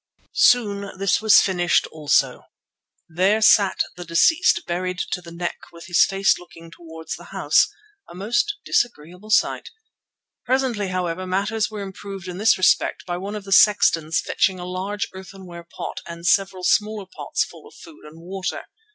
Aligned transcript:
Soon 0.33 0.97
this 0.97 1.21
was 1.21 1.41
finished 1.43 1.85
also. 1.91 2.45
There 3.07 3.39
sat 3.39 3.81
the 3.95 4.03
deceased 4.03 4.65
buried 4.65 4.97
to 5.11 5.21
the 5.21 5.31
neck 5.31 5.59
with 5.71 5.85
his 5.85 6.03
face 6.05 6.39
looking 6.39 6.71
towards 6.71 7.15
the 7.15 7.25
house, 7.25 7.67
a 8.09 8.15
most 8.15 8.55
disagreeable 8.65 9.29
sight. 9.29 9.69
Presently, 10.43 10.87
however, 10.87 11.27
matters 11.27 11.69
were 11.69 11.81
improved 11.83 12.27
in 12.27 12.39
this 12.39 12.57
respect 12.57 13.05
by 13.05 13.17
one 13.17 13.35
of 13.35 13.43
the 13.43 13.51
sextons 13.51 14.21
fetching 14.21 14.59
a 14.59 14.65
large 14.65 15.07
earthenware 15.13 15.67
pot 15.71 15.99
and 16.07 16.25
several 16.25 16.63
smaller 16.63 17.05
pots 17.05 17.43
full 17.45 17.67
of 17.67 17.75
food 17.75 18.03
and 18.03 18.21
water. 18.21 18.63